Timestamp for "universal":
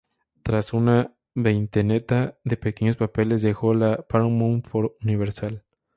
5.03-5.63